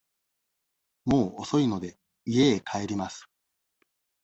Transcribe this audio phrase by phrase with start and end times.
[1.05, 3.29] もう遅いので、家へ帰ります。